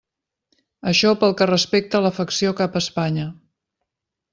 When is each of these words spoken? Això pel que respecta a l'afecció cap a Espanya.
Això 0.93 1.11
pel 1.25 1.37
que 1.43 1.49
respecta 1.51 2.01
a 2.01 2.03
l'afecció 2.07 2.57
cap 2.63 2.79
a 2.79 2.85
Espanya. 2.87 3.33